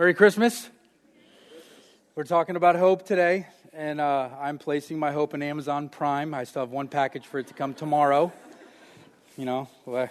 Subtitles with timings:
[0.00, 0.70] Merry Christmas.
[2.14, 6.32] We're talking about hope today, and uh, I'm placing my hope in Amazon Prime.
[6.32, 8.32] I still have one package for it to come tomorrow.
[9.36, 10.08] You know, I,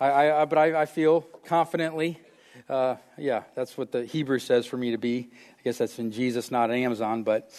[0.00, 2.18] I, I but I, I, feel confidently.
[2.68, 5.28] Uh, yeah, that's what the Hebrew says for me to be.
[5.30, 7.22] I guess that's in Jesus, not in Amazon.
[7.22, 7.52] But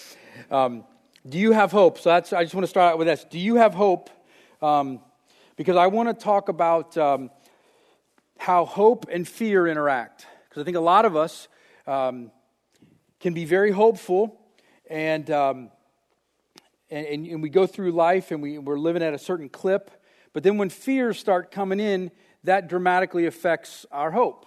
[0.52, 0.84] um,
[1.26, 2.00] do you have hope?
[2.00, 2.34] So that's.
[2.34, 3.24] I just want to start out with this.
[3.24, 4.10] Do you have hope?
[4.62, 5.00] Um,
[5.56, 7.32] because I want to talk about um,
[8.38, 10.28] how hope and fear interact.
[10.50, 11.48] Because I think a lot of us
[11.92, 12.32] um,
[13.20, 14.40] can be very hopeful,
[14.90, 15.72] and, um,
[16.90, 19.92] and, and, we go through life and we, we're living at a certain clip.
[20.32, 22.12] But then when fears start coming in,
[22.46, 24.46] that dramatically affects our hope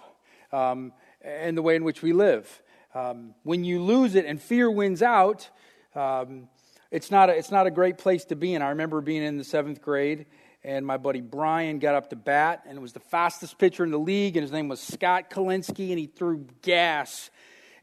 [0.51, 2.63] um, and the way in which we live.
[2.95, 5.47] Um, when you lose it and fear wins out,
[5.93, 6.49] um,
[6.89, 8.63] it's, not a, it's not a great place to be in.
[8.63, 10.25] I remember being in the seventh grade
[10.65, 13.99] and my buddy Brian got up to bat and was the fastest pitcher in the
[13.99, 17.29] league, and his name was Scott Kalinsky, and he threw gas.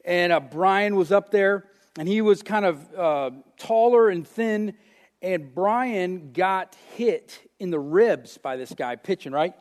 [0.05, 1.65] And uh, Brian was up there,
[1.97, 4.75] and he was kind of uh, taller and thin,
[5.23, 9.55] and Brian got hit in the ribs by this guy pitching, right?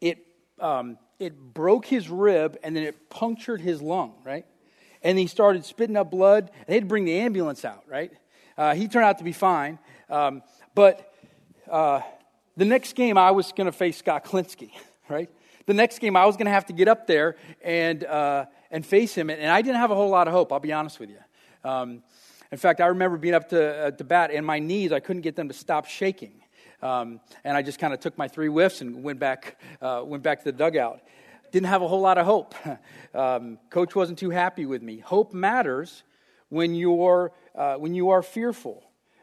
[0.00, 0.24] It,
[0.60, 4.46] um, it broke his rib, and then it punctured his lung, right?
[5.02, 6.52] And he started spitting up blood.
[6.68, 8.12] They had to bring the ambulance out, right?
[8.56, 9.80] Uh, he turned out to be fine.
[10.08, 10.42] Um,
[10.76, 11.12] but
[11.68, 12.02] uh,
[12.58, 14.72] the next game, I was going to face Scott Kalinsky,
[15.08, 15.30] right?
[15.66, 18.84] The next game, I was going to have to get up there and, uh, and
[18.84, 19.30] face him.
[19.30, 21.18] And I didn't have a whole lot of hope, I'll be honest with you.
[21.62, 22.02] Um,
[22.50, 25.22] in fact, I remember being up to, uh, to bat, and my knees, I couldn't
[25.22, 26.32] get them to stop shaking.
[26.82, 30.24] Um, and I just kind of took my three whiffs and went back, uh, went
[30.24, 31.00] back to the dugout.
[31.52, 32.56] Didn't have a whole lot of hope.
[33.14, 34.98] um, coach wasn't too happy with me.
[34.98, 36.02] Hope matters
[36.48, 38.82] when you're, uh, when you are fearful.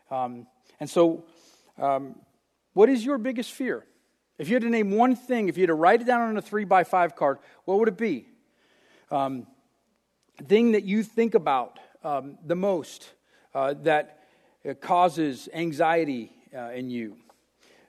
[0.09, 0.47] Um,
[0.79, 1.25] and so
[1.77, 2.15] um,
[2.75, 3.85] what is your biggest fear?
[4.37, 6.37] If you had to name one thing, if you had to write it down on
[6.37, 8.27] a three by five card, what would it be?
[9.09, 9.47] Um,
[10.43, 13.09] thing that you think about um, the most
[13.53, 14.19] uh, that
[14.81, 17.15] causes anxiety uh, in you.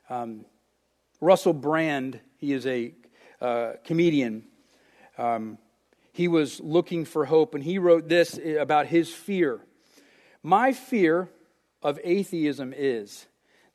[0.09, 0.45] Um,
[1.19, 2.93] Russell Brand, he is a
[3.41, 4.45] uh, comedian.
[5.17, 5.57] Um,
[6.13, 9.59] he was looking for hope, and he wrote this about his fear.
[10.41, 11.27] My fear
[11.83, 13.25] of atheism is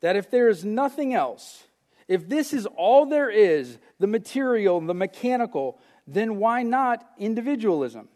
[0.02, 1.64] that if there is nothing else,
[2.06, 8.08] if this is all there is, the material, the mechanical, then why not individualism?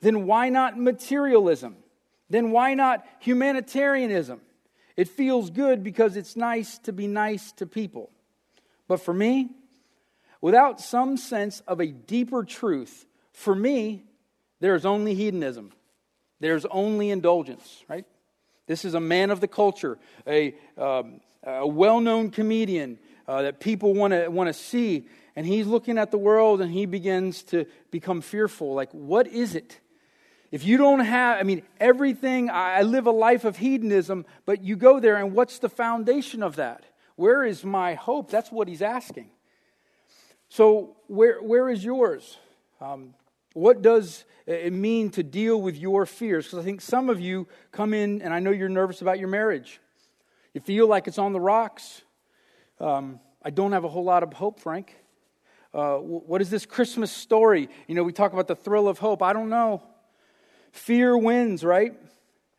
[0.00, 1.76] Then why not materialism?
[2.30, 4.40] Then why not humanitarianism?
[4.96, 8.10] It feels good because it's nice to be nice to people.
[8.86, 9.50] But for me,
[10.40, 14.04] without some sense of a deeper truth, for me,
[14.60, 15.72] there's only hedonism.
[16.38, 18.04] There's only indulgence, right?
[18.66, 22.98] This is a man of the culture, a, um, a well known comedian
[23.28, 25.08] uh, that people want to see.
[25.36, 28.74] And he's looking at the world and he begins to become fearful.
[28.74, 29.80] Like, what is it?
[30.52, 34.76] If you don't have, I mean, everything, I live a life of hedonism, but you
[34.76, 36.84] go there and what's the foundation of that?
[37.16, 38.30] Where is my hope?
[38.30, 39.30] That's what he's asking.
[40.48, 42.38] So, where, where is yours?
[42.80, 43.14] Um,
[43.54, 46.44] what does it mean to deal with your fears?
[46.44, 49.28] Because I think some of you come in, and I know you're nervous about your
[49.28, 49.80] marriage.
[50.52, 52.02] You feel like it's on the rocks.
[52.78, 54.94] Um, I don't have a whole lot of hope, Frank.
[55.72, 57.68] Uh, what is this Christmas story?
[57.88, 59.22] You know, we talk about the thrill of hope.
[59.22, 59.82] I don't know.
[60.72, 61.94] Fear wins, right?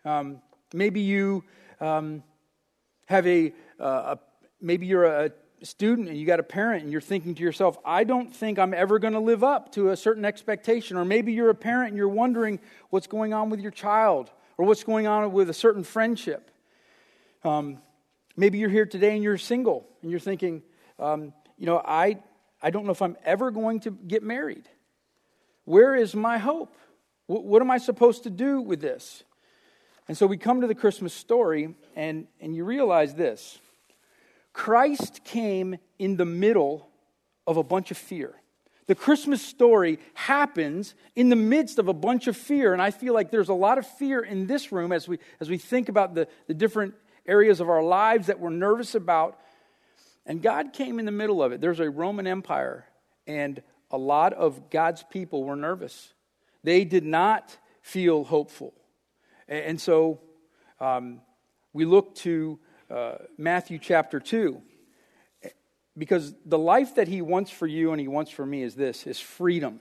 [0.03, 0.41] Um,
[0.73, 1.43] maybe you
[1.79, 2.23] um,
[3.05, 4.19] have a, uh, a,
[4.59, 5.31] maybe you're a
[5.63, 8.73] student and you got a parent and you're thinking to yourself, I don't think I'm
[8.73, 10.97] ever going to live up to a certain expectation.
[10.97, 14.65] Or maybe you're a parent and you're wondering what's going on with your child or
[14.65, 16.51] what's going on with a certain friendship.
[17.43, 17.79] Um,
[18.35, 20.61] maybe you're here today and you're single and you're thinking,
[20.99, 22.19] um, you know, I,
[22.61, 24.67] I don't know if I'm ever going to get married.
[25.65, 26.75] Where is my hope?
[27.27, 29.23] What, what am I supposed to do with this?
[30.07, 33.59] And so we come to the Christmas story and, and you realize this
[34.55, 36.87] Christ came in the middle
[37.45, 38.33] of a bunch of fear.
[38.87, 43.13] The Christmas story happens in the midst of a bunch of fear, and I feel
[43.13, 46.15] like there's a lot of fear in this room as we, as we think about
[46.15, 46.95] the, the different
[47.27, 49.37] areas of our lives that we're nervous about.
[50.25, 51.59] And God came in the middle of it.
[51.59, 52.85] There's a Roman Empire,
[53.27, 56.13] and a lot of God's people were nervous.
[56.63, 58.73] They did not feel hopeful.
[59.49, 60.21] And so
[60.79, 61.19] um,
[61.73, 62.57] we look to
[62.89, 64.61] uh, Matthew chapter 2.
[65.97, 69.07] Because the life that he wants for you and he wants for me is this
[69.07, 69.79] is freedom.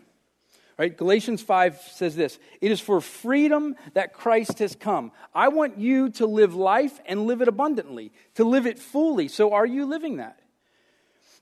[0.77, 0.97] Right?
[0.97, 5.13] Galatians 5 says this It is for freedom that Christ has come.
[5.35, 9.29] I want you to live life and live it abundantly, to live it fully.
[9.29, 10.41] So, are you living that?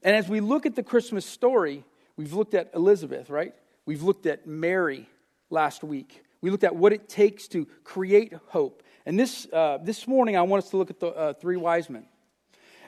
[0.03, 1.85] And as we look at the Christmas story,
[2.17, 3.55] we've looked at Elizabeth, right?
[3.87, 5.09] We've looked at Mary.
[5.49, 6.25] last week.
[6.41, 8.83] We looked at what it takes to create hope.
[9.05, 11.91] And this, uh, this morning, I want us to look at the uh, three wise
[11.91, 12.07] men.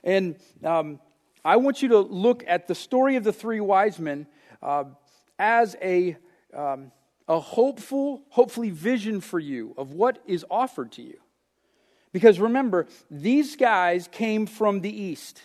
[0.03, 1.01] And um,
[1.45, 4.27] I want you to look at the story of the three wise men
[4.63, 4.85] uh,
[5.39, 6.17] as a,
[6.55, 6.93] um,
[7.27, 11.19] a hopeful, hopefully, vision for you of what is offered to you.
[12.13, 15.43] Because remember, these guys came from the east.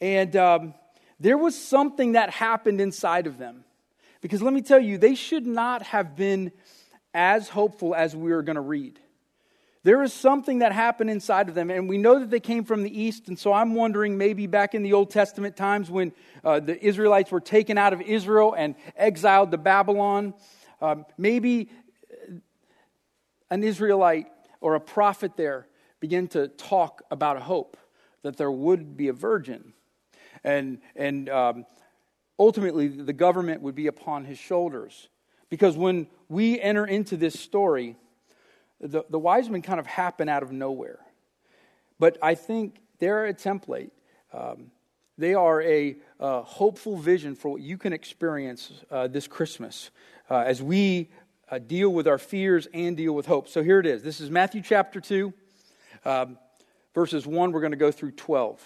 [0.00, 0.74] And um,
[1.20, 3.64] there was something that happened inside of them.
[4.20, 6.50] Because let me tell you, they should not have been
[7.14, 8.98] as hopeful as we are going to read.
[9.82, 12.82] There is something that happened inside of them, and we know that they came from
[12.82, 13.28] the east.
[13.28, 16.12] And so I'm wondering maybe back in the Old Testament times when
[16.44, 20.34] uh, the Israelites were taken out of Israel and exiled to Babylon,
[20.82, 21.70] um, maybe
[23.50, 24.26] an Israelite
[24.60, 25.66] or a prophet there
[25.98, 27.78] began to talk about a hope
[28.22, 29.72] that there would be a virgin.
[30.44, 31.64] And, and um,
[32.38, 35.08] ultimately, the government would be upon his shoulders.
[35.48, 37.96] Because when we enter into this story,
[38.80, 40.98] the, the wise men kind of happen out of nowhere.
[41.98, 43.90] But I think they're a template.
[44.32, 44.70] Um,
[45.18, 49.90] they are a uh, hopeful vision for what you can experience uh, this Christmas
[50.30, 51.10] uh, as we
[51.50, 53.48] uh, deal with our fears and deal with hope.
[53.48, 54.02] So here it is.
[54.02, 55.32] This is Matthew chapter 2,
[56.04, 56.38] um,
[56.94, 57.52] verses 1.
[57.52, 58.64] We're going to go through 12.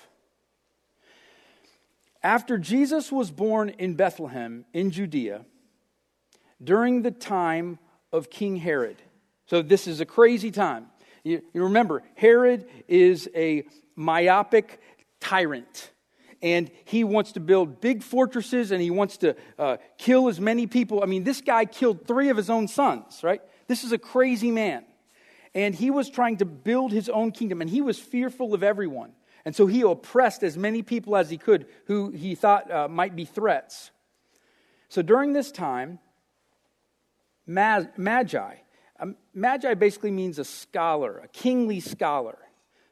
[2.22, 5.44] After Jesus was born in Bethlehem in Judea,
[6.62, 7.78] during the time
[8.12, 8.96] of King Herod,
[9.46, 10.86] so this is a crazy time.
[11.22, 13.64] You, you remember, Herod is a
[13.96, 14.80] myopic
[15.20, 15.90] tyrant.
[16.42, 20.66] And he wants to build big fortresses and he wants to uh, kill as many
[20.66, 21.02] people.
[21.02, 23.40] I mean, this guy killed three of his own sons, right?
[23.66, 24.84] This is a crazy man.
[25.54, 29.12] And he was trying to build his own kingdom and he was fearful of everyone.
[29.46, 33.16] And so he oppressed as many people as he could who he thought uh, might
[33.16, 33.90] be threats.
[34.88, 35.98] So during this time,
[37.46, 38.56] Magi,
[39.00, 42.38] um, magi basically means a scholar, a kingly scholar.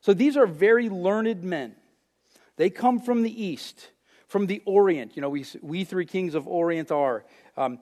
[0.00, 1.76] So these are very learned men.
[2.56, 3.90] They come from the east,
[4.26, 5.16] from the Orient.
[5.16, 7.24] You know, we, we three kings of Orient are.
[7.56, 7.78] Um,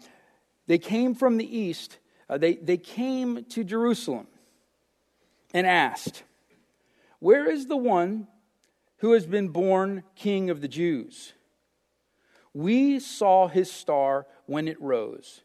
[0.67, 1.99] they came from the east.
[2.29, 4.27] Uh, they, they came to Jerusalem
[5.53, 6.23] and asked,
[7.19, 8.29] Where is the one
[8.99, 11.33] who has been born king of the Jews?
[12.53, 15.43] We saw his star when it rose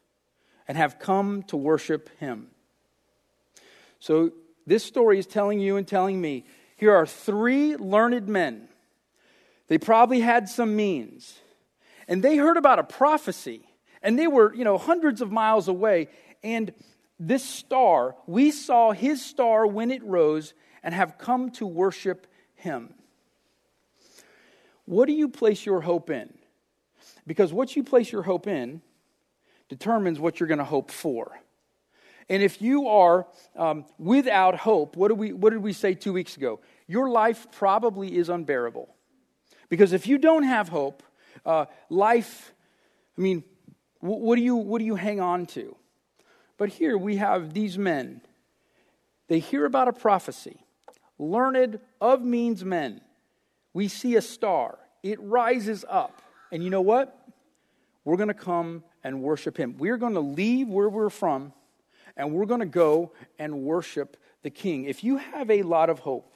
[0.68, 2.48] and have come to worship him.
[3.98, 4.32] So,
[4.66, 6.44] this story is telling you and telling me
[6.76, 8.68] here are three learned men.
[9.68, 11.38] They probably had some means.
[12.08, 13.62] And they heard about a prophecy.
[14.02, 16.08] And they were, you know, hundreds of miles away.
[16.44, 16.72] And
[17.18, 22.94] this star, we saw his star when it rose and have come to worship him.
[24.84, 26.32] What do you place your hope in?
[27.26, 28.82] Because what you place your hope in
[29.68, 31.40] determines what you're going to hope for.
[32.28, 36.12] And if you are um, without hope, what did, we, what did we say two
[36.12, 36.60] weeks ago?
[36.88, 38.94] Your life probably is unbearable.
[39.68, 41.02] Because if you don't have hope,
[41.44, 42.52] uh, life,
[43.16, 43.44] I mean,
[44.00, 45.76] what do, you, what do you hang on to?
[46.58, 48.20] But here we have these men.
[49.28, 50.64] They hear about a prophecy.
[51.18, 53.00] Learned of means men.
[53.72, 56.22] We see a star, it rises up.
[56.50, 57.16] And you know what?
[58.04, 59.76] We're going to come and worship him.
[59.78, 61.52] We're going to leave where we're from
[62.16, 64.84] and we're going to go and worship the King.
[64.84, 66.32] If you have a lot of hope,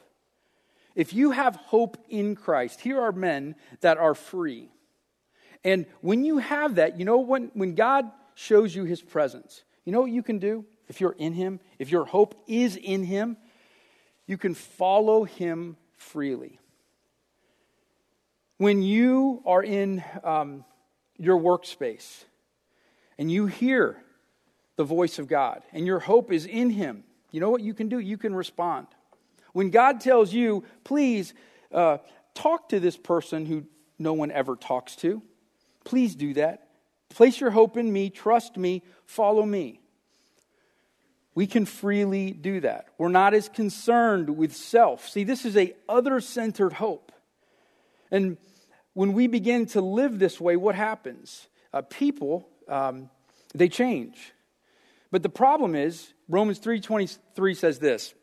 [0.95, 4.69] if you have hope in Christ, here are men that are free.
[5.65, 9.93] And when you have that, you know, when, when God shows you his presence, you
[9.93, 11.61] know what you can do if you're in him?
[11.79, 13.37] If your hope is in him,
[14.27, 16.59] you can follow him freely.
[18.59, 20.65] When you are in um,
[21.17, 22.25] your workspace
[23.19, 24.03] and you hear
[24.81, 27.91] the voice of God and your hope is in Him, you know what you can
[27.91, 27.99] do?
[27.99, 28.87] You can respond.
[29.53, 31.35] When God tells you, please
[31.71, 31.99] uh,
[32.35, 33.67] talk to this person who
[33.99, 35.21] no one ever talks to,
[35.85, 36.69] please do that.
[37.11, 39.83] Place your hope in me, trust me, follow me.
[41.35, 42.87] We can freely do that.
[42.97, 45.11] We're not as concerned with self.
[45.11, 47.13] See, this is a other-centered hope.
[48.11, 48.39] And
[48.95, 51.49] when we begin to live this way, what happens?
[51.71, 53.11] Uh, people, um,
[53.55, 54.33] they change.
[55.11, 58.15] But the problem is, Romans 3:23 says this,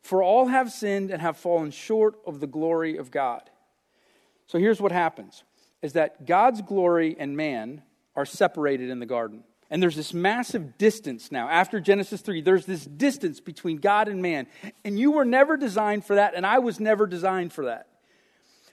[0.00, 3.50] "For all have sinned and have fallen short of the glory of God."
[4.46, 5.44] So here's what happens
[5.82, 7.82] is that God's glory and man
[8.14, 9.44] are separated in the garden.
[9.68, 11.48] And there's this massive distance now.
[11.48, 14.46] After Genesis 3, there's this distance between God and man.
[14.84, 17.88] And you were never designed for that, and I was never designed for that.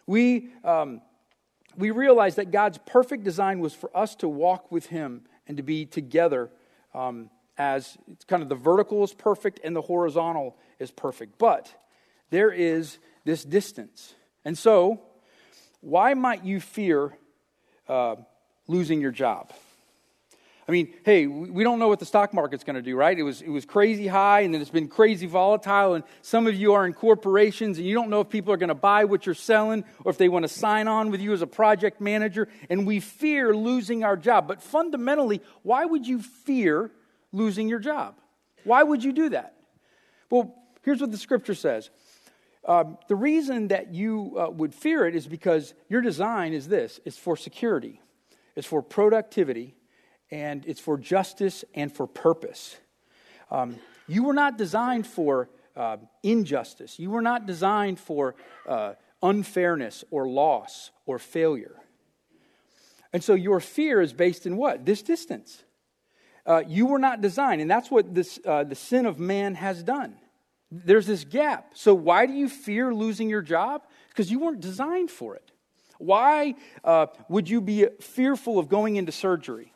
[0.05, 1.01] We, um,
[1.75, 5.63] we realize that God's perfect design was for us to walk with Him and to
[5.63, 6.51] be together
[6.93, 11.37] um, as it's kind of the vertical is perfect and the horizontal is perfect.
[11.37, 11.73] But
[12.29, 14.15] there is this distance.
[14.45, 15.01] And so,
[15.81, 17.13] why might you fear
[17.87, 18.15] uh,
[18.67, 19.51] losing your job?
[20.67, 23.17] I mean, hey, we don't know what the stock market's going to do, right?
[23.17, 25.93] It was, it was crazy high and then it's been crazy volatile.
[25.93, 28.69] And some of you are in corporations and you don't know if people are going
[28.69, 31.41] to buy what you're selling or if they want to sign on with you as
[31.41, 32.47] a project manager.
[32.69, 34.47] And we fear losing our job.
[34.47, 36.91] But fundamentally, why would you fear
[37.33, 38.15] losing your job?
[38.63, 39.55] Why would you do that?
[40.29, 41.89] Well, here's what the scripture says.
[42.65, 46.99] Um, the reason that you uh, would fear it is because your design is this
[47.03, 47.99] it's for security,
[48.55, 49.75] it's for productivity,
[50.31, 52.77] and it's for justice and for purpose.
[53.51, 53.75] Um,
[54.07, 58.35] you were not designed for uh, injustice, you were not designed for
[58.67, 61.75] uh, unfairness or loss or failure.
[63.11, 64.85] And so your fear is based in what?
[64.85, 65.63] This distance.
[66.45, 69.81] Uh, you were not designed, and that's what this, uh, the sin of man has
[69.81, 70.15] done.
[70.71, 71.71] There's this gap.
[71.73, 73.83] So, why do you fear losing your job?
[74.09, 75.51] Because you weren't designed for it.
[75.99, 79.71] Why uh, would you be fearful of going into surgery?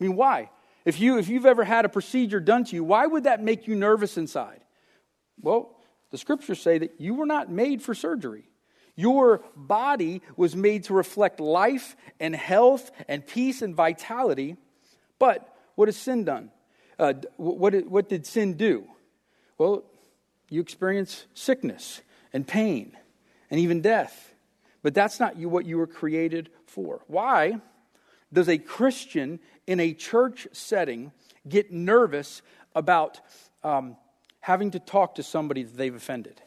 [0.00, 0.50] I mean, why?
[0.84, 3.68] If, you, if you've ever had a procedure done to you, why would that make
[3.68, 4.60] you nervous inside?
[5.40, 5.76] Well,
[6.10, 8.48] the scriptures say that you were not made for surgery.
[8.96, 14.56] Your body was made to reflect life and health and peace and vitality.
[15.18, 16.50] But what has sin done?
[16.98, 18.84] Uh, what, what did sin do?
[19.58, 19.84] Well,
[20.48, 22.00] you experience sickness
[22.32, 22.96] and pain
[23.50, 24.34] and even death.
[24.82, 27.02] But that's not you, what you were created for.
[27.06, 27.60] Why
[28.32, 31.12] does a Christian in a church setting
[31.48, 32.42] get nervous
[32.74, 33.20] about
[33.62, 33.96] um,
[34.40, 36.40] having to talk to somebody that they've offended?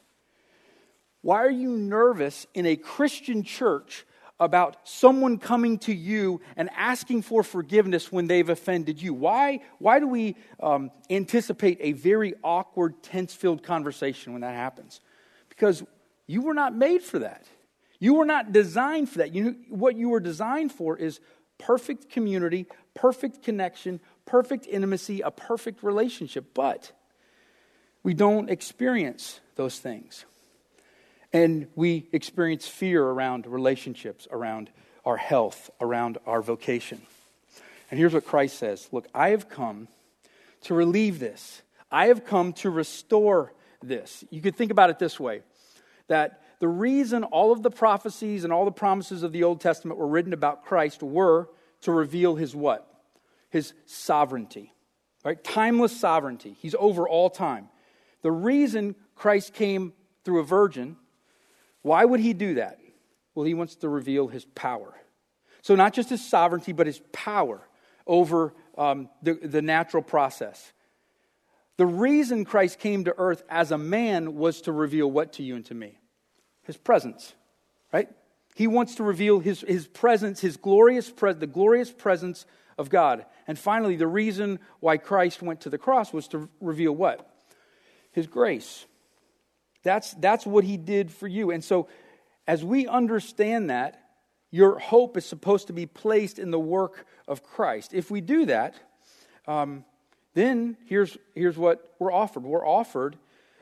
[1.22, 4.06] Why are you nervous in a Christian church
[4.40, 9.14] about someone coming to you and asking for forgiveness when they've offended you?
[9.14, 15.00] Why, why do we um, anticipate a very awkward, tense filled conversation when that happens?
[15.50, 15.84] Because
[16.28, 17.46] you were not made for that.
[18.00, 19.34] You were not designed for that.
[19.34, 21.20] You, what you were designed for is
[21.58, 26.54] perfect community, perfect connection, perfect intimacy, a perfect relationship.
[26.54, 26.92] But
[28.04, 30.26] we don't experience those things.
[31.36, 34.70] And we experience fear around relationships, around
[35.04, 37.02] our health, around our vocation.
[37.92, 39.90] And here's what Christ says Look, I have come
[40.62, 41.62] to relieve this,
[41.92, 43.52] I have come to restore
[43.84, 44.24] this.
[44.30, 45.42] You could think about it this way
[46.08, 50.00] that the reason all of the prophecies and all the promises of the Old Testament
[50.00, 51.50] were written about Christ were
[51.82, 52.88] to reveal his what?
[53.50, 54.72] His sovereignty.
[55.26, 55.44] Right?
[55.44, 56.56] Timeless sovereignty.
[56.62, 57.68] He's over all time.
[58.22, 59.92] The reason Christ came
[60.24, 60.96] through a virgin,
[61.86, 62.80] why would he do that?
[63.34, 64.96] Well, he wants to reveal his power.
[65.62, 67.62] So, not just his sovereignty, but his power
[68.08, 70.74] over um, the, the natural process.
[71.78, 75.56] The reason Christ came to earth as a man was to reveal what to you
[75.56, 75.98] and to me?
[76.66, 77.34] his presence,
[77.94, 78.10] right?
[78.56, 82.46] He wants to reveal his, his presence, his glorious the glorious presence
[82.78, 83.26] of God.
[83.48, 87.30] And finally, the reason why Christ went to the cross was to reveal what?
[88.12, 88.86] His grace.
[89.86, 91.52] That's, that's what he did for you.
[91.52, 91.88] And so,
[92.48, 94.02] as we understand that,
[94.52, 97.94] your hope is supposed to be placed in the work of Christ.
[97.94, 98.76] If we do that,
[99.48, 99.86] um,
[100.34, 103.16] then here's, here's what we're offered we're offered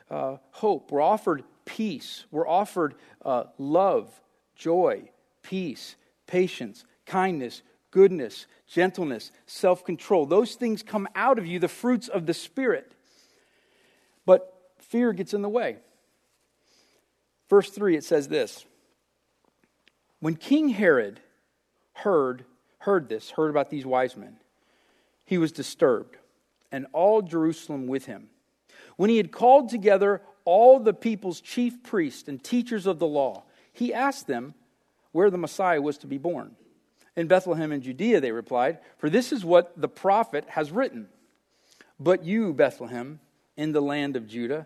[0.10, 2.26] uh, hope, we're offered peace.
[2.32, 4.10] We're offered uh, love,
[4.56, 5.10] joy,
[5.42, 5.96] peace,
[6.28, 7.62] patience, kindness,
[7.92, 10.26] goodness, gentleness, self control.
[10.26, 12.92] Those things come out of you, the fruits of the Spirit.
[14.26, 15.78] But fear gets in the way.
[17.54, 18.66] Verse 3, it says this
[20.20, 21.20] When King Herod
[21.94, 22.46] heard,
[22.80, 24.38] heard this, heard about these wise men,
[25.24, 26.18] he was disturbed,
[26.72, 28.30] and all Jerusalem with him.
[28.96, 33.44] When he had called together all the people's chief priests and teachers of the law,
[33.72, 34.56] he asked them
[35.12, 36.56] where the Messiah was to be born.
[37.16, 41.08] In Bethlehem in Judea, they replied, For this is what the prophet has written.
[42.00, 43.20] But you, Bethlehem,
[43.56, 44.66] in the land of Judah,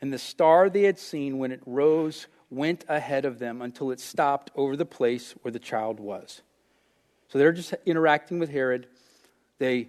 [0.00, 4.00] And the star they had seen when it rose went ahead of them until it
[4.00, 6.42] stopped over the place where the child was.
[7.28, 8.86] So they're just interacting with Herod.
[9.58, 9.88] They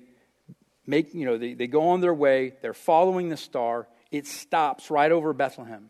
[0.85, 3.87] make, you know, they, they go on their way, they're following the star.
[4.11, 5.89] It stops right over Bethlehem.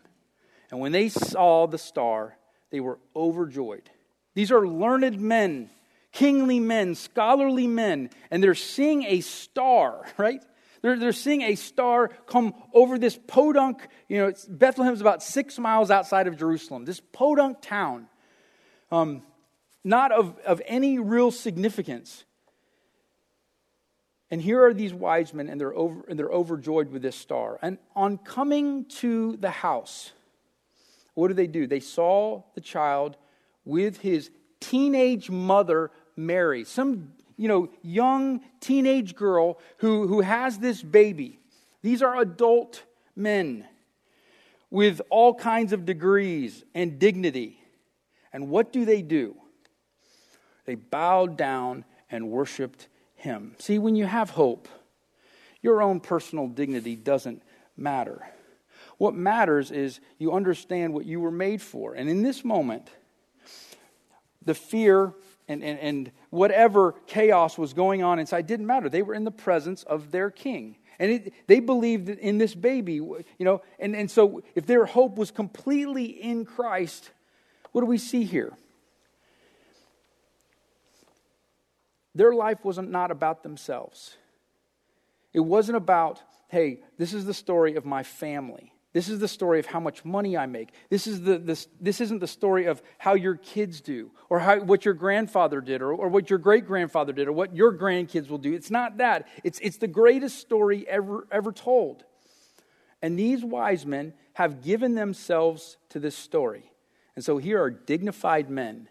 [0.70, 2.36] And when they saw the star,
[2.70, 3.90] they were overjoyed.
[4.34, 5.68] These are learned men,
[6.12, 10.42] kingly men, scholarly men, and they're seeing a star, right?
[10.82, 15.90] They're, they're seeing a star come over this podunk, you know, Bethlehem's about six miles
[15.90, 18.08] outside of Jerusalem, this podunk town,
[18.90, 19.22] um,
[19.84, 22.24] not of, of any real significance.
[24.30, 27.58] And here are these wise men, and they're, over, and they're overjoyed with this star.
[27.62, 30.12] And on coming to the house,
[31.14, 31.66] what do they do?
[31.66, 33.16] They saw the child
[33.64, 40.80] with his teenage mother, Mary, some you know, young teenage girl who, who has this
[40.80, 41.40] baby.
[41.82, 42.84] These are adult
[43.16, 43.66] men
[44.70, 47.60] with all kinds of degrees and dignity.
[48.32, 49.34] And what do they do?
[50.66, 53.56] They bowed down and worshiped him.
[53.58, 54.68] See, when you have hope,
[55.62, 57.42] your own personal dignity doesn't
[57.76, 58.24] matter.
[58.98, 61.94] What matters is you understand what you were made for.
[61.94, 62.88] And in this moment,
[64.44, 65.12] the fear
[65.52, 68.88] and, and, and whatever chaos was going on inside didn't matter.
[68.88, 70.76] They were in the presence of their king.
[70.98, 73.62] And it, they believed in this baby, you know.
[73.78, 77.10] And, and so if their hope was completely in Christ,
[77.72, 78.52] what do we see here?
[82.14, 84.16] Their life wasn't not about themselves.
[85.32, 88.71] It wasn't about, hey, this is the story of my family.
[88.92, 90.70] This is the story of how much money I make.
[90.90, 94.60] This, is the, this, this isn't the story of how your kids do, or how,
[94.60, 98.28] what your grandfather did, or, or what your great grandfather did, or what your grandkids
[98.28, 98.52] will do.
[98.52, 99.28] It's not that.
[99.44, 102.04] It's, it's the greatest story ever, ever told.
[103.00, 106.70] And these wise men have given themselves to this story.
[107.16, 108.88] And so here are dignified men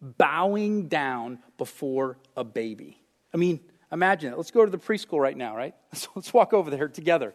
[0.00, 2.98] bowing down before a baby.
[3.34, 3.60] I mean,
[3.92, 4.36] imagine it.
[4.36, 5.74] Let's go to the preschool right now, right?
[5.92, 7.34] Let's, let's walk over there together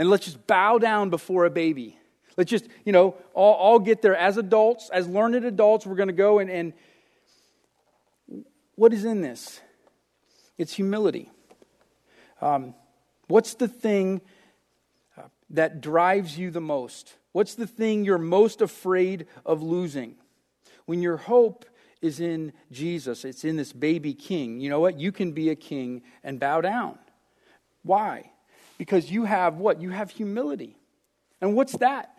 [0.00, 1.94] and let's just bow down before a baby.
[2.38, 5.84] Let's just, you know, all, all get there as adults, as learned adults.
[5.84, 6.72] We're going to go and, and
[8.76, 9.60] what is in this?
[10.56, 11.30] It's humility.
[12.40, 12.74] Um,
[13.28, 14.22] what's the thing
[15.18, 17.14] uh, that drives you the most?
[17.32, 20.14] What's the thing you're most afraid of losing?
[20.86, 21.66] When your hope
[22.00, 24.98] is in Jesus, it's in this baby king, you know what?
[24.98, 26.98] You can be a king and bow down.
[27.82, 28.30] Why?
[28.80, 29.82] Because you have what?
[29.82, 30.74] You have humility.
[31.42, 32.14] And what's that?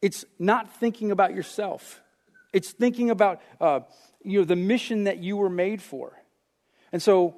[0.00, 2.00] It's not thinking about yourself.
[2.52, 3.80] It's thinking about uh,
[4.22, 6.12] you know, the mission that you were made for.
[6.92, 7.34] And so,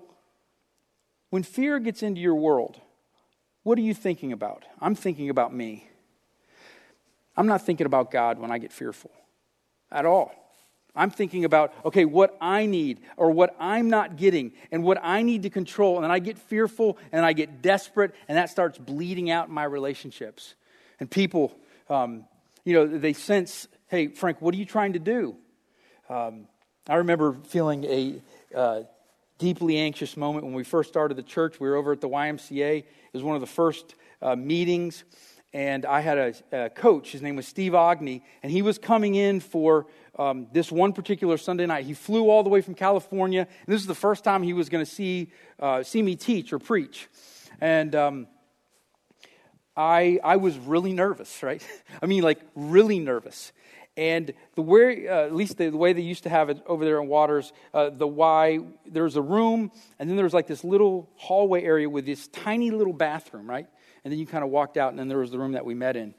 [1.31, 2.79] when fear gets into your world,
[3.63, 4.67] what are you thinking about?
[4.83, 5.89] I'm thinking about me.
[7.39, 9.13] I'm not thinking about God when I get fearful
[9.91, 10.31] at all.
[10.95, 15.23] I'm thinking about, okay, what I need or what I'm not getting and what I
[15.23, 16.03] need to control.
[16.03, 19.65] And I get fearful and I get desperate, and that starts bleeding out in my
[19.65, 20.55] relationships.
[20.99, 21.57] And people,
[21.89, 22.25] um,
[22.65, 25.37] you know, they sense, hey, Frank, what are you trying to do?
[26.09, 26.49] Um,
[26.89, 28.23] I remember feeling a
[28.55, 28.83] uh,
[29.39, 31.61] deeply anxious moment when we first started the church.
[31.61, 32.79] We were over at the YMCA.
[32.79, 35.05] It was one of the first uh, meetings
[35.53, 37.13] and I had a, a, coach.
[37.13, 39.87] His name was Steve Ogney, and he was coming in for
[40.19, 41.87] um, this one particular Sunday night.
[41.87, 44.69] He flew all the way from California, and this is the first time he was
[44.69, 47.09] going to see uh, see me teach or preach.
[47.61, 48.27] And um,
[49.77, 51.67] I I was really nervous, right?
[52.03, 53.53] I mean, like really nervous.
[53.97, 56.85] And the way, uh, at least the, the, way they used to have it over
[56.85, 61.11] there in Waters, uh, the Y, there's a room, and then there's like this little
[61.17, 63.67] hallway area with this tiny little bathroom, right?
[64.05, 65.75] And then you kind of walked out, and then there was the room that we
[65.75, 66.15] met in.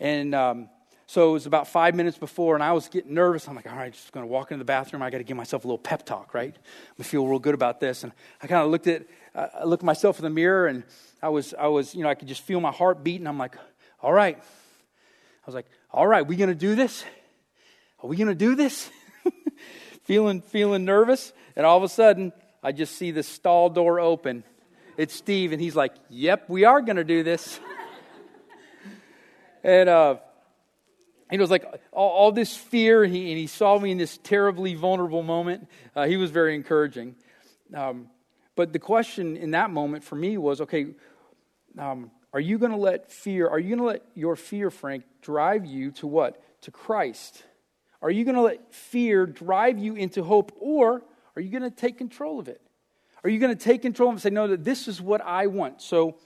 [0.00, 0.68] And um,
[1.06, 3.46] so it was about five minutes before, and I was getting nervous.
[3.46, 5.02] I'm like, all right, just going to walk into the bathroom.
[5.02, 6.54] I got to give myself a little pep talk, right?
[6.98, 8.04] I feel real good about this.
[8.04, 10.82] And I kind of looked at, uh, I looked at myself in the mirror, and
[11.22, 13.26] I was, I was, you know, I could just feel my heart beating.
[13.26, 13.56] I'm like,
[14.02, 14.36] all right.
[14.38, 17.04] I was like, all right, we going to do this?
[18.02, 18.90] Are we going to do this?
[20.04, 24.44] feeling, feeling nervous, and all of a sudden, I just see the stall door open
[24.96, 27.60] it's Steve, and he's like, Yep, we are going to do this.
[29.64, 30.16] and, uh,
[31.30, 34.18] it was like all, all this fear, and he, and he, saw me in this
[34.18, 35.68] terribly vulnerable moment.
[35.96, 37.16] Uh, he was very encouraging.
[37.74, 38.08] Um,
[38.56, 40.86] but the question in that moment for me was okay,
[41.78, 45.04] um, are you going to let fear, are you going to let your fear, Frank,
[45.22, 46.40] drive you to what?
[46.62, 47.42] To Christ?
[48.02, 51.02] Are you going to let fear drive you into hope, or
[51.36, 52.60] are you going to take control of it?
[53.24, 55.80] Are you going to take control and say, no, this is what I want?
[55.80, 56.16] So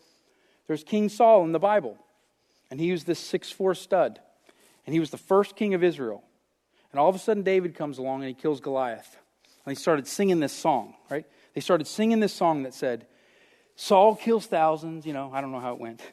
[0.66, 1.96] there's King Saul in the Bible,
[2.70, 4.18] and he was this six-four stud,
[4.84, 6.24] and he was the first king of Israel.
[6.90, 9.16] And all of a sudden, David comes along and he kills Goliath.
[9.64, 11.26] And he started singing this song, right?
[11.54, 13.06] They started singing this song that said,
[13.76, 16.02] Saul kills thousands, you know, I don't know how it went.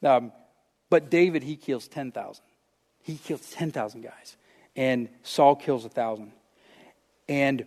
[0.00, 0.30] Um,
[0.90, 2.40] but David, he kills 10,000.
[3.02, 4.36] He kills 10,000 guys.
[4.76, 6.30] And Saul kills a 1,000.
[7.28, 7.64] And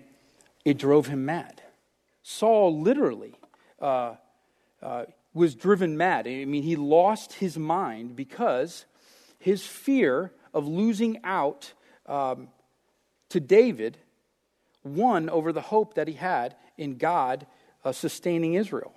[0.64, 1.61] it drove him mad.
[2.24, 3.36] Saul literally
[3.80, 4.16] uh,
[4.82, 6.28] uh, was driven mad.
[6.28, 8.86] I mean, he lost his mind because
[9.40, 11.74] his fear of losing out
[12.06, 12.50] um,
[13.30, 13.98] to David
[14.84, 17.46] won over the hope that he had in God
[17.84, 18.94] uh, sustaining Israel.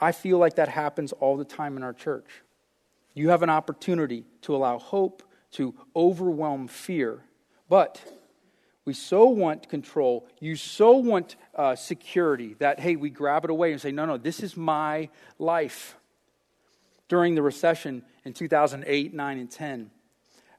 [0.00, 2.42] I feel like that happens all the time in our church.
[3.14, 5.22] You have an opportunity to allow hope
[5.52, 7.22] to overwhelm fear,
[7.68, 8.00] but
[8.84, 10.26] we so want control.
[10.40, 14.18] You so want uh, security that, hey, we grab it away and say, no, no,
[14.18, 15.96] this is my life.
[17.08, 19.90] During the recession in 2008, 9, and 10,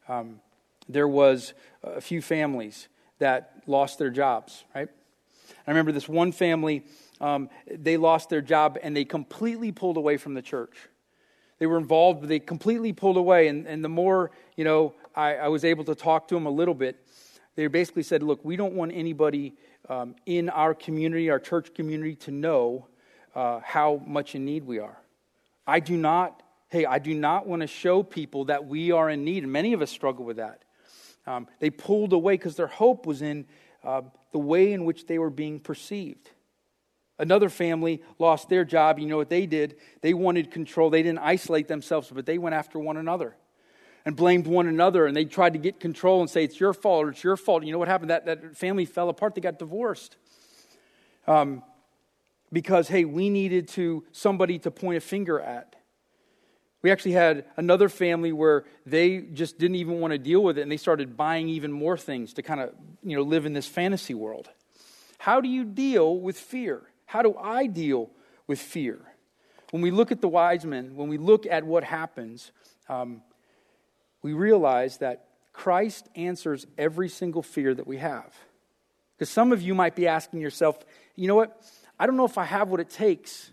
[0.08, 0.40] um,
[0.88, 2.88] there was a few families
[3.20, 4.90] that lost their jobs, right?
[5.68, 6.84] I remember this one family,
[7.22, 10.76] um, they lost their job and they completely pulled away from the church.
[11.58, 13.48] They were involved, but they completely pulled away.
[13.48, 16.52] And, and the more, you know, I, I was able to talk to them a
[16.52, 16.98] little bit,
[17.56, 19.54] they basically said, look, we don't want anybody
[19.90, 22.88] um, in our community, our church community, to know
[23.34, 24.98] uh, how much in need we are.
[25.66, 29.24] I do not, hey, I do not want to show people that we are in
[29.24, 29.44] need.
[29.44, 30.64] And many of us struggle with that.
[31.26, 33.46] Um, they pulled away because their hope was in
[33.84, 36.30] uh, the way in which they were being perceived.
[37.18, 39.00] Another family lost their job.
[39.00, 39.78] You know what they did?
[40.02, 40.90] They wanted control.
[40.90, 43.36] They didn't isolate themselves, but they went after one another
[44.06, 45.08] and blamed one another.
[45.08, 47.64] And they tried to get control and say, it's your fault or it's your fault.
[47.64, 48.12] You know what happened?
[48.12, 49.36] That, that family fell apart.
[49.36, 50.16] They got divorced.
[51.28, 51.64] Um,
[52.54, 55.76] because, hey, we needed to somebody to point a finger at.
[56.84, 60.62] We actually had another family where they just didn't even want to deal with it
[60.62, 63.66] and they started buying even more things to kind of, you know, live in this
[63.66, 64.50] fantasy world.
[65.18, 66.84] How do you deal with fear?
[67.08, 68.12] How do I deal
[68.46, 69.00] with fear?
[69.72, 72.52] When we look at the wise men, when we look at what happens,
[72.88, 73.24] um,
[74.26, 78.34] we realize that Christ answers every single fear that we have.
[79.16, 80.84] Because some of you might be asking yourself,
[81.16, 81.62] you know what?
[82.00, 83.52] I don't know if I have what it takes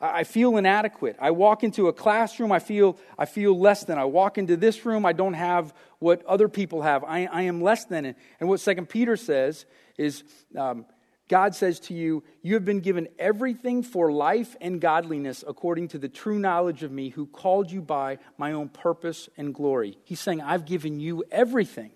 [0.00, 1.16] I feel inadequate.
[1.18, 3.98] I walk into a classroom, I feel, I feel less than.
[3.98, 7.02] I walk into this room, I don't have what other people have.
[7.02, 8.14] I, I am less than.
[8.38, 10.22] And what Second Peter says is
[10.56, 10.86] um,
[11.28, 15.98] God says to you, You have been given everything for life and godliness according to
[15.98, 19.98] the true knowledge of me who called you by my own purpose and glory.
[20.04, 21.92] He's saying, I've given you everything.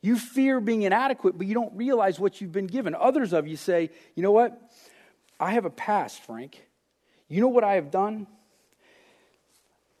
[0.00, 2.94] You fear being inadequate, but you don't realize what you've been given.
[2.94, 4.58] Others of you say, You know what?
[5.38, 6.66] I have a past, Frank.
[7.28, 8.26] You know what I have done?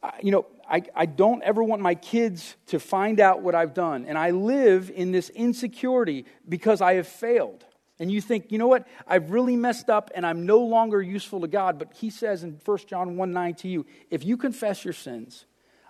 [0.02, 3.74] I, you know, I, I don't ever want my kids to find out what I've
[3.74, 4.06] done.
[4.06, 7.64] And I live in this insecurity because I have failed.
[7.98, 8.86] And you think, you know what?
[9.06, 11.78] I've really messed up and I'm no longer useful to God.
[11.78, 15.44] But he says in 1 John 1 9 to you, if you confess your sins,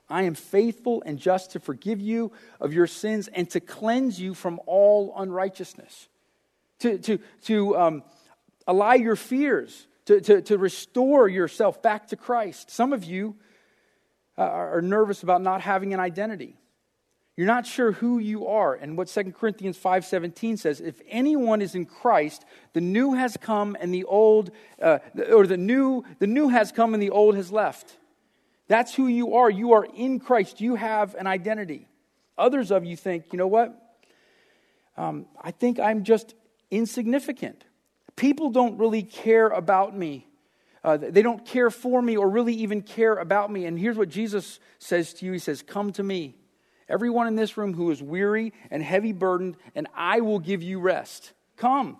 [0.08, 4.34] I am faithful and just to forgive you of your sins and to cleanse you
[4.34, 6.08] from all unrighteousness.
[6.80, 8.02] To, to, to um,
[8.66, 12.70] allay your fears, to, to, to restore yourself back to Christ.
[12.70, 13.36] Some of you
[14.36, 16.56] uh, are nervous about not having an identity.
[17.36, 18.74] You're not sure who you are.
[18.74, 23.76] And what 2 Corinthians 5.17 says, if anyone is in Christ, the new has come
[23.80, 24.98] and the old, uh,
[25.30, 27.96] or the new, the new has come and the old has left.
[28.68, 29.50] That's who you are.
[29.50, 30.60] You are in Christ.
[30.60, 31.88] You have an identity.
[32.36, 33.78] Others of you think, you know what?
[34.96, 36.34] Um, I think I'm just
[36.70, 37.64] insignificant.
[38.14, 40.26] People don't really care about me.
[40.84, 43.66] Uh, they don't care for me or really even care about me.
[43.66, 46.36] And here's what Jesus says to you He says, Come to me,
[46.92, 50.78] everyone in this room who is weary and heavy burdened, and I will give you
[50.78, 51.32] rest.
[51.56, 51.96] Come.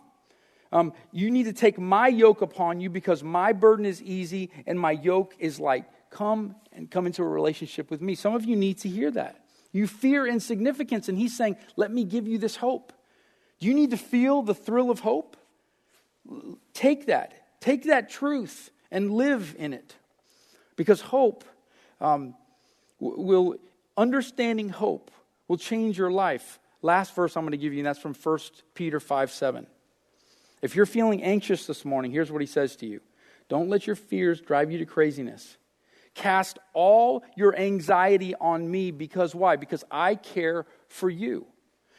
[0.71, 4.79] Um, you need to take my yoke upon you because my burden is easy and
[4.79, 5.87] my yoke is light.
[6.11, 8.15] Come and come into a relationship with me.
[8.15, 9.45] Some of you need to hear that.
[9.73, 12.93] You fear insignificance, and He's saying, Let me give you this hope.
[13.59, 15.37] Do you need to feel the thrill of hope?
[16.75, 17.61] Take that.
[17.61, 19.97] Take that truth and live in it.
[20.77, 21.45] Because hope
[22.01, 22.35] um,
[22.99, 23.57] will,
[23.97, 25.11] understanding hope
[25.49, 26.59] will change your life.
[26.83, 28.39] Last verse I'm going to give you, and that's from 1
[28.75, 29.67] Peter 5 7.
[30.63, 33.01] If you're feeling anxious this morning, here's what he says to you
[33.49, 35.57] Don't let your fears drive you to craziness.
[36.15, 39.57] Cast all your anxiety on me because why?
[39.57, 41.47] Because I care for you.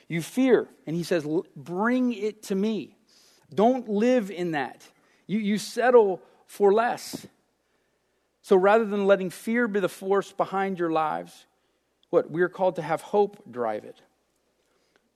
[0.07, 2.97] You fear, and he says, Bring it to me.
[3.53, 4.87] Don't live in that.
[5.27, 7.25] You, you settle for less.
[8.41, 11.45] So rather than letting fear be the force behind your lives,
[12.13, 12.29] what?
[12.29, 13.99] We are called to have hope drive it.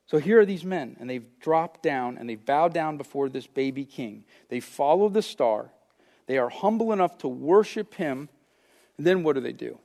[0.07, 3.45] So here are these men, and they've dropped down and they've bowed down before this
[3.45, 4.23] baby king.
[4.49, 5.69] They follow the star.
[6.25, 8.29] They are humble enough to worship him.
[8.97, 9.77] And then what do they do?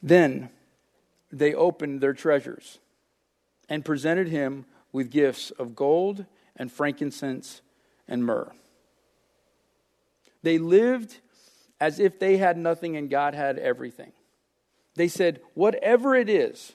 [0.00, 0.48] Then
[1.32, 2.78] they opened their treasures
[3.68, 7.62] and presented him with gifts of gold and frankincense
[8.06, 8.52] and myrrh.
[10.44, 11.18] They lived
[11.80, 14.12] as if they had nothing and God had everything.
[14.98, 16.74] They said, Whatever it is,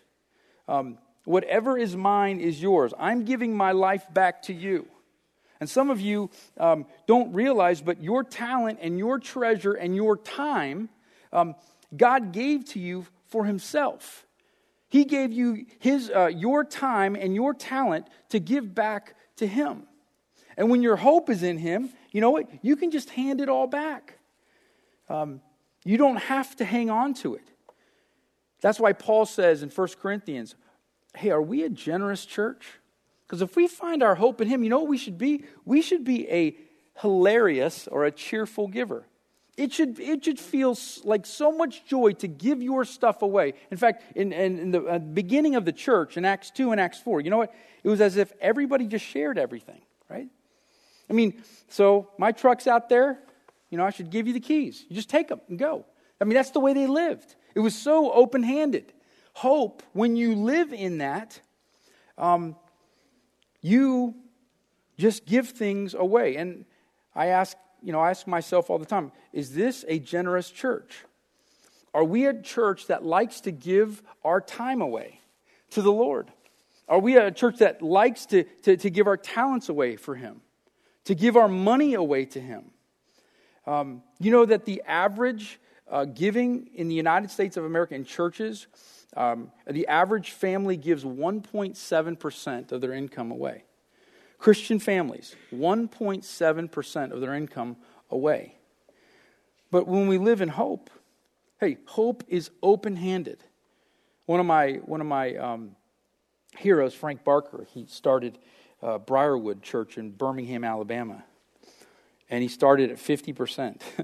[0.68, 2.94] um, whatever is mine is yours.
[2.98, 4.88] I'm giving my life back to you.
[5.60, 10.18] And some of you um, don't realize, but your talent and your treasure and your
[10.18, 10.90] time,
[11.32, 11.56] um,
[11.96, 14.26] God gave to you for Himself.
[14.90, 19.84] He gave you his, uh, your time and your talent to give back to Him.
[20.56, 22.48] And when your hope is in Him, you know what?
[22.62, 24.20] You can just hand it all back.
[25.10, 25.42] Um,
[25.84, 27.53] you don't have to hang on to it.
[28.63, 30.56] That's why Paul says in 1 Corinthians,
[31.17, 32.65] hey, are we a generous church?
[33.28, 35.43] Because if we find our hope in Him, you know what we should be?
[35.65, 36.56] We should be a
[37.02, 39.06] hilarious or a cheerful giver.
[39.58, 43.56] It should, it should feel like so much joy to give your stuff away.
[43.69, 46.80] In fact, in, in, in the uh, beginning of the church, in Acts 2 and
[46.80, 47.54] Acts 4, you know what?
[47.84, 50.30] It was as if everybody just shared everything, right?
[51.10, 53.19] I mean, so my truck's out there,
[53.69, 54.86] you know, I should give you the keys.
[54.88, 55.86] You just take them and go.
[56.21, 57.36] I mean, that's the way they lived.
[57.56, 58.94] It was so open handed.
[59.34, 61.39] Hope, when you live in that,
[62.18, 62.56] um,
[63.62, 64.16] you
[64.98, 66.36] just give things away.
[66.36, 66.66] And
[67.16, 71.04] I ask you know, I ask myself all the time is this a generous church?
[71.94, 75.20] Are we a church that likes to give our time away
[75.72, 76.32] to the Lord?
[76.88, 80.42] Are we a church that likes to, to, to give our talents away for Him,
[81.06, 82.72] to give our money away to Him?
[83.68, 88.06] Um, you know that the average uh, giving in the United States of America in
[88.06, 88.67] churches,
[89.15, 93.63] um, the average family gives 1.7% of their income away.
[94.38, 97.78] Christian families, 1.7% of their income
[98.10, 98.56] away.
[99.72, 100.89] But when we live in hope,
[101.60, 103.43] hey, hope is open handed.
[104.26, 105.76] One of my, one of my um,
[106.58, 108.38] heroes, Frank Barker, he started
[108.82, 111.24] uh, Briarwood Church in Birmingham, Alabama.
[112.30, 114.04] And he started at 50% uh,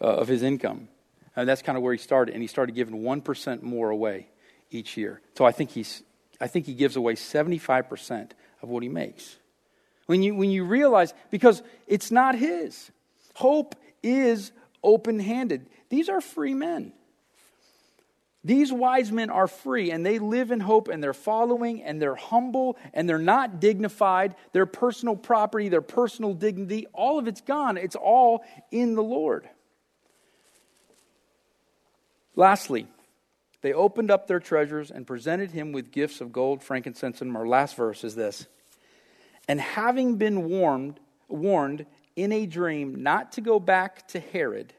[0.00, 0.88] of his income.
[1.36, 2.34] And that's kind of where he started.
[2.34, 4.28] And he started giving 1% more away
[4.70, 5.20] each year.
[5.36, 6.02] So I think, he's,
[6.40, 8.30] I think he gives away 75%
[8.62, 9.36] of what he makes.
[10.06, 12.90] When you, when you realize, because it's not his.
[13.34, 15.66] Hope is open handed.
[15.88, 16.92] These are free men.
[18.44, 22.14] These wise men are free and they live in hope and they're following and they're
[22.14, 24.36] humble and they're not dignified.
[24.52, 27.78] Their personal property, their personal dignity, all of it's gone.
[27.78, 29.48] It's all in the Lord.
[32.36, 32.86] Lastly,
[33.62, 37.46] they opened up their treasures and presented him with gifts of gold, frankincense, and myrrh.
[37.48, 38.46] Last verse is this
[39.48, 44.72] and having been warned, warned in a dream not to go back to Herod,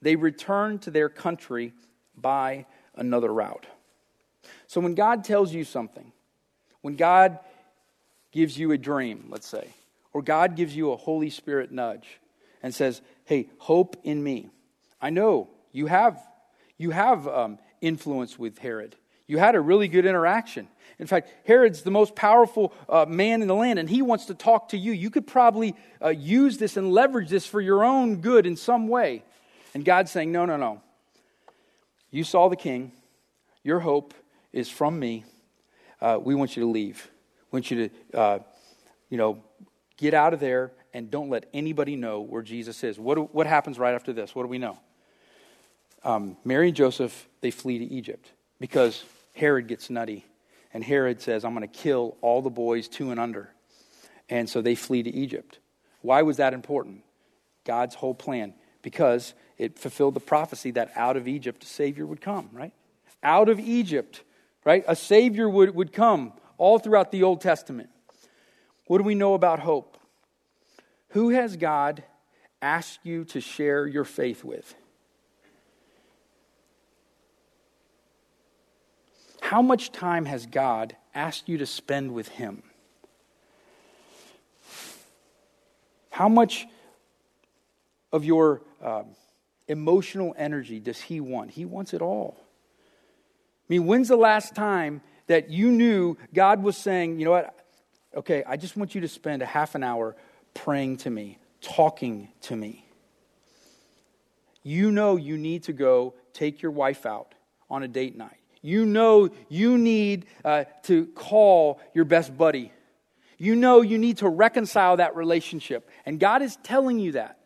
[0.00, 1.72] they returned to their country
[2.16, 3.66] by another route.
[4.66, 6.12] So when God tells you something,
[6.80, 7.38] when God
[8.32, 9.68] gives you a dream, let's say,
[10.12, 12.20] or God gives you a Holy Spirit nudge
[12.62, 14.50] and says, "Hey, hope in me."
[15.00, 16.22] I know you have
[16.78, 18.96] you have um, influence with Herod.
[19.26, 20.68] You had a really good interaction.
[20.98, 24.34] In fact, Herod's the most powerful uh, man in the land, and he wants to
[24.34, 24.92] talk to you.
[24.92, 28.88] You could probably uh, use this and leverage this for your own good in some
[28.88, 29.24] way.
[29.74, 30.82] And God's saying, No, no, no.
[32.10, 32.92] You saw the king.
[33.64, 34.12] Your hope
[34.52, 35.24] is from me.
[36.00, 37.10] Uh, we want you to leave.
[37.50, 38.38] We want you to, uh,
[39.08, 39.42] you know,
[39.96, 42.98] get out of there and don't let anybody know where Jesus is.
[42.98, 44.34] What, what happens right after this?
[44.34, 44.78] What do we know?
[46.04, 50.24] Um, Mary and Joseph, they flee to Egypt because Herod gets nutty
[50.74, 53.50] and Herod says, I'm going to kill all the boys two and under.
[54.28, 55.58] And so they flee to Egypt.
[56.00, 57.02] Why was that important?
[57.64, 58.54] God's whole plan.
[58.80, 62.72] Because it fulfilled the prophecy that out of Egypt a Savior would come, right?
[63.22, 64.22] Out of Egypt,
[64.64, 64.84] right?
[64.88, 67.90] A Savior would, would come all throughout the Old Testament.
[68.86, 69.98] What do we know about hope?
[71.10, 72.02] Who has God
[72.60, 74.74] asked you to share your faith with?
[79.42, 82.62] How much time has God asked you to spend with Him?
[86.10, 86.66] How much
[88.12, 89.02] of your uh,
[89.66, 91.50] emotional energy does He want?
[91.50, 92.36] He wants it all.
[92.38, 97.52] I mean, when's the last time that you knew God was saying, you know what?
[98.14, 100.14] Okay, I just want you to spend a half an hour
[100.54, 102.86] praying to me, talking to me.
[104.62, 107.34] You know you need to go take your wife out
[107.68, 108.41] on a date night.
[108.62, 112.72] You know you need uh, to call your best buddy.
[113.36, 115.90] You know you need to reconcile that relationship.
[116.06, 117.38] And God is telling you that.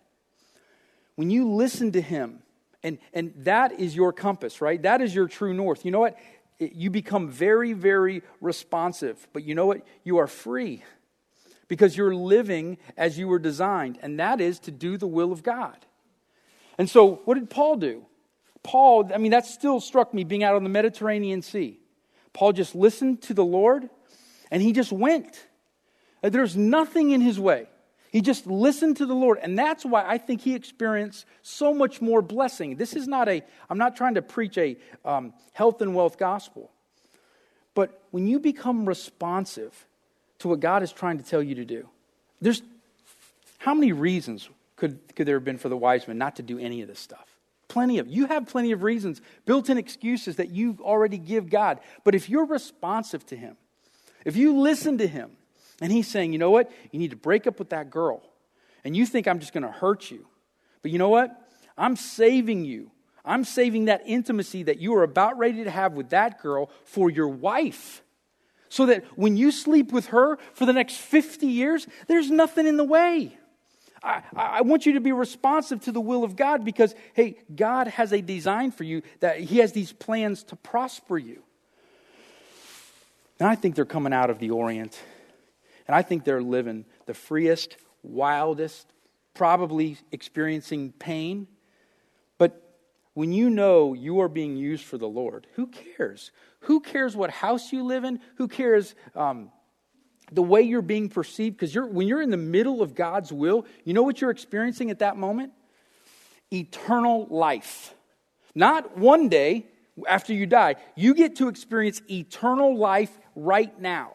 [1.14, 2.40] When you listen to Him,
[2.82, 4.80] and, and that is your compass, right?
[4.82, 5.84] That is your true north.
[5.86, 6.18] You know what?
[6.58, 9.26] You become very, very responsive.
[9.32, 9.86] But you know what?
[10.04, 10.84] You are free
[11.68, 15.42] because you're living as you were designed, and that is to do the will of
[15.42, 15.76] God.
[16.78, 18.04] And so, what did Paul do?
[18.66, 21.78] Paul, I mean, that still struck me being out on the Mediterranean Sea.
[22.32, 23.88] Paul just listened to the Lord
[24.50, 25.46] and he just went.
[26.20, 27.68] There's nothing in his way.
[28.10, 29.38] He just listened to the Lord.
[29.40, 32.74] And that's why I think he experienced so much more blessing.
[32.74, 36.72] This is not a, I'm not trying to preach a um, health and wealth gospel.
[37.74, 39.86] But when you become responsive
[40.40, 41.88] to what God is trying to tell you to do,
[42.40, 42.62] there's
[43.58, 46.58] how many reasons could, could there have been for the wise men not to do
[46.58, 47.35] any of this stuff?
[47.76, 48.08] Plenty of.
[48.08, 51.78] You have plenty of reasons, built in excuses that you already give God.
[52.04, 53.58] But if you're responsive to Him,
[54.24, 55.32] if you listen to Him,
[55.82, 56.72] and He's saying, you know what?
[56.90, 58.22] You need to break up with that girl.
[58.82, 60.26] And you think I'm just going to hurt you.
[60.80, 61.38] But you know what?
[61.76, 62.92] I'm saving you.
[63.26, 67.10] I'm saving that intimacy that you are about ready to have with that girl for
[67.10, 68.02] your wife.
[68.70, 72.78] So that when you sleep with her for the next 50 years, there's nothing in
[72.78, 73.36] the way.
[74.06, 77.88] I, I, want you to be responsive to the will of God because, hey, God
[77.88, 81.42] has a design for you that He has these plans to prosper you.
[83.40, 84.98] And I think they're coming out of the Orient.
[85.88, 88.86] And I think they're living the freest, wildest,
[89.34, 91.48] probably experiencing pain.
[92.38, 92.78] But
[93.14, 96.30] when you know you are being used for the Lord, who cares?
[96.60, 98.20] Who cares what house you live in?
[98.36, 99.50] Who cares um,
[100.32, 103.64] the way you're being perceived, because you're, when you're in the middle of God's will,
[103.84, 105.52] you know what you're experiencing at that moment?
[106.52, 107.94] Eternal life.
[108.54, 109.66] Not one day
[110.08, 110.76] after you die.
[110.94, 114.12] You get to experience eternal life right now.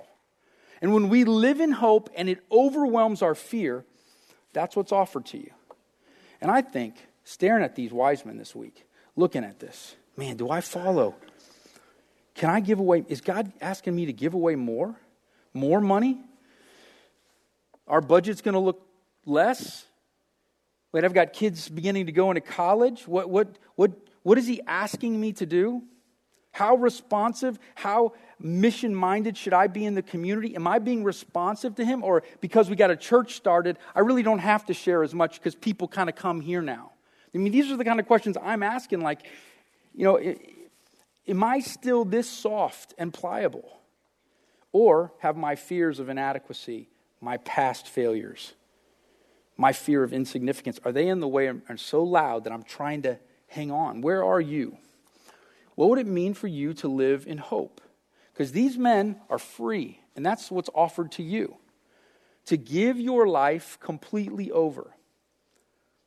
[0.81, 3.85] And when we live in hope and it overwhelms our fear,
[4.53, 5.51] that's what's offered to you.
[6.41, 10.49] And I think, staring at these wise men this week, looking at this, man, do
[10.49, 11.15] I follow?
[12.33, 13.05] Can I give away?
[13.07, 14.95] Is God asking me to give away more?
[15.53, 16.19] More money?
[17.87, 18.85] Our budget's going to look
[19.25, 19.85] less?
[20.91, 23.07] Wait, I've got kids beginning to go into college.
[23.07, 23.91] What, what, what,
[24.23, 25.83] what is he asking me to do?
[26.51, 30.55] How responsive, how mission minded should I be in the community?
[30.55, 32.03] Am I being responsive to him?
[32.03, 35.39] Or because we got a church started, I really don't have to share as much
[35.39, 36.91] because people kind of come here now?
[37.33, 38.99] I mean, these are the kind of questions I'm asking.
[38.99, 39.21] Like,
[39.95, 40.19] you know,
[41.27, 43.80] am I still this soft and pliable?
[44.73, 48.53] Or have my fears of inadequacy, my past failures,
[49.57, 53.01] my fear of insignificance, are they in the way and so loud that I'm trying
[53.03, 54.01] to hang on?
[54.01, 54.77] Where are you?
[55.75, 57.81] What would it mean for you to live in hope?
[58.33, 61.57] Because these men are free, and that's what's offered to you
[62.45, 64.91] to give your life completely over.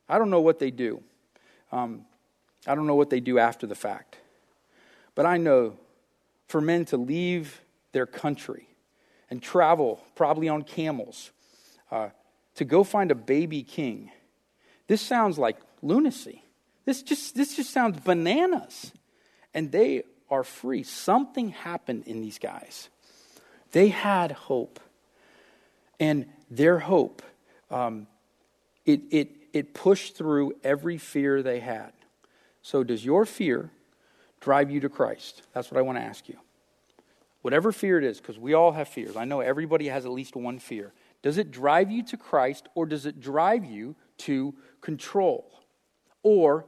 [0.09, 1.01] I don't know what they do.
[1.71, 2.05] Um,
[2.67, 4.17] I don't know what they do after the fact.
[5.13, 5.77] But I know
[6.47, 7.61] for men to leave
[7.95, 8.67] their country
[9.29, 11.31] and travel, probably on camels,
[11.91, 12.09] uh,
[12.55, 14.11] to go find a baby king.
[14.87, 16.43] This sounds like lunacy.
[16.83, 18.91] This just, this just sounds bananas.
[19.53, 20.83] And they are free.
[20.83, 22.89] Something happened in these guys.
[23.71, 24.81] They had hope.
[25.97, 27.21] And their hope,
[27.71, 28.07] um,
[28.85, 31.93] it, it, it pushed through every fear they had.
[32.61, 33.69] So, does your fear
[34.41, 35.43] drive you to Christ?
[35.53, 36.37] That's what I want to ask you.
[37.45, 39.15] Whatever fear it is, because we all have fears.
[39.15, 40.93] I know everybody has at least one fear.
[41.21, 45.45] Does it drive you to Christ or does it drive you to control
[46.23, 46.65] or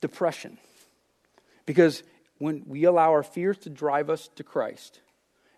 [0.00, 0.58] depression?
[1.66, 2.02] Because
[2.38, 5.02] when we allow our fears to drive us to Christ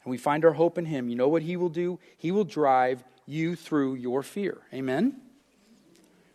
[0.05, 1.99] and we find our hope in Him, you know what He will do?
[2.19, 4.59] He will drive you through your fear.
[4.75, 5.23] Amen?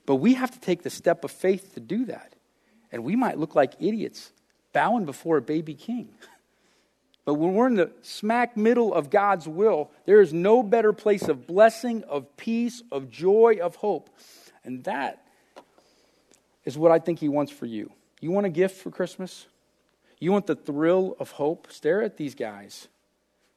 [0.08, 2.34] But we have to take the step of faith to do that.
[2.92, 4.32] And we might look like idiots
[4.74, 6.10] bowing before a baby king.
[7.28, 11.24] But when we're in the smack middle of God's will, there is no better place
[11.24, 14.10] of blessing, of peace, of joy, of hope.
[14.64, 15.28] And that
[16.64, 17.92] is what I think He wants for you.
[18.22, 19.46] You want a gift for Christmas?
[20.20, 21.68] You want the thrill of hope?
[21.70, 22.88] Stare at these guys.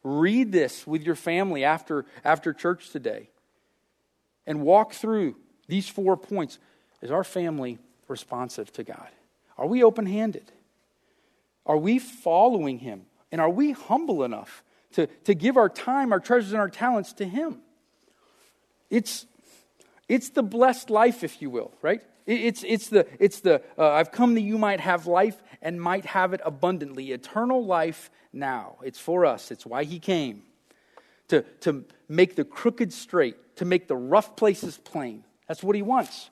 [0.03, 3.31] Read this with your family after, after church today.
[4.49, 5.37] And walk through
[5.68, 6.59] these four points.
[7.03, 9.11] Is our family responsive to God?
[9.57, 10.51] Are we open handed?
[11.64, 13.07] Are we following Him?
[13.33, 14.62] And are we humble enough
[14.93, 17.61] to, to give our time, our treasures, and our talents to Him?
[18.91, 19.26] It's,
[20.09, 22.03] it's the blessed life, if you will, right?
[22.26, 26.05] It's, it's the, it's the uh, I've come that you might have life and might
[26.07, 27.12] have it abundantly.
[27.12, 28.76] Eternal life now.
[28.83, 29.51] It's for us.
[29.51, 30.43] It's why he came.
[31.28, 35.24] To, to make the crooked straight, to make the rough places plain.
[35.47, 36.31] That's what he wants.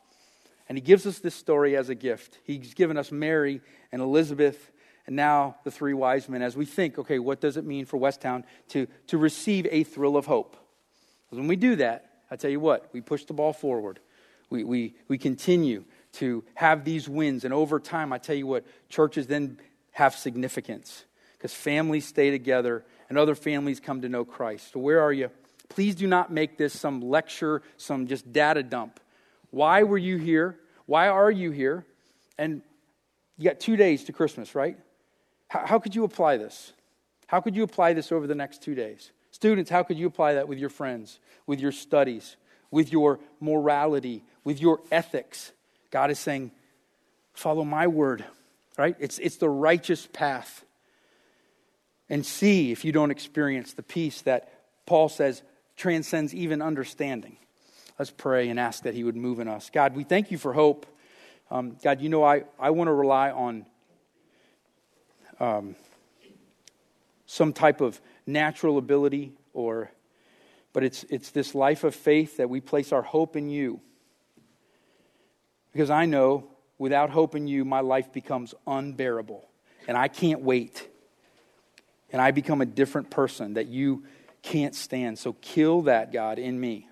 [0.69, 2.39] And he gives us this story as a gift.
[2.45, 4.71] He's given us Mary and Elizabeth
[5.09, 7.99] and now the three wise men as we think, okay, what does it mean for
[7.99, 10.55] Westtown to, to receive a thrill of hope?
[11.25, 14.01] Because when we do that, I tell you what, we push the ball forward.
[14.51, 17.47] We, we, we continue to have these wins.
[17.47, 19.59] And over time, I tell you what, churches then
[19.93, 21.07] have significance
[21.39, 24.75] because families stay together and other families come to know Christ.
[24.75, 25.31] So, where are you?
[25.71, 29.01] Please do not make this some lecture, some just data dump.
[29.53, 30.59] Why were you here?
[30.85, 31.87] Why are you here?
[32.37, 32.61] And
[33.39, 34.77] you got two days to Christmas, right?
[35.49, 36.73] How, could you apply this?
[37.27, 39.11] How could you apply this over the next two days?
[39.31, 42.37] Students, how could you apply that with your friends, with your studies,
[42.71, 45.53] with your morality, with your ethics?
[45.91, 46.51] God is saying,
[47.33, 48.25] follow my word,
[48.77, 48.97] right?
[48.99, 50.65] It's, it's the righteous path.
[52.11, 54.51] And see if you don't experience the peace that
[54.87, 55.43] Paul says
[55.77, 57.37] transcends even understanding.
[57.99, 59.71] Let's pray and ask that He would move in us.
[59.71, 60.87] God, we thank you for hope.
[61.51, 63.67] Um, God, you know, I, I want to rely on
[65.41, 65.77] um,
[67.27, 69.91] some type of natural ability or
[70.73, 73.81] but it's it's this life of faith that we place our hope in you.
[75.73, 79.49] Because i know without hope in you my life becomes unbearable.
[79.87, 80.89] And i can't wait.
[82.13, 84.05] And i become a different person that you
[84.43, 85.19] can't stand.
[85.19, 86.89] So kill that god in me.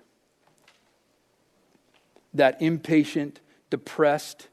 [2.33, 3.39] That impatient
[3.69, 4.47] depressed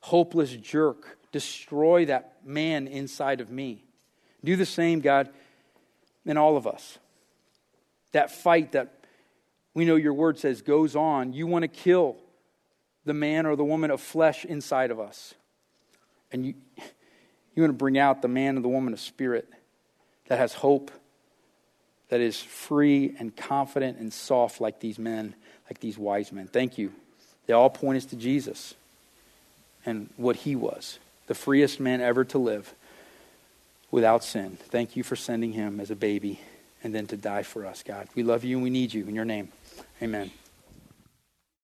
[0.00, 3.84] hopeless jerk destroy that man inside of me.
[4.44, 5.28] Do the same, God,
[6.24, 6.98] in all of us.
[8.12, 8.92] That fight that
[9.74, 11.32] we know your word says goes on.
[11.32, 12.16] You want to kill
[13.04, 15.34] the man or the woman of flesh inside of us.
[16.32, 16.54] And you,
[17.54, 19.48] you want to bring out the man or the woman of spirit
[20.28, 20.90] that has hope,
[22.08, 25.34] that is free and confident and soft like these men,
[25.68, 26.46] like these wise men.
[26.46, 26.92] Thank you.
[27.46, 28.74] They all point us to Jesus
[29.86, 30.98] and what he was
[31.30, 32.74] the freest man ever to live
[33.92, 34.58] without sin.
[34.70, 36.40] Thank you for sending him as a baby
[36.82, 38.08] and then to die for us, God.
[38.16, 39.06] We love you and we need you.
[39.06, 39.48] In your name,
[40.02, 40.32] amen.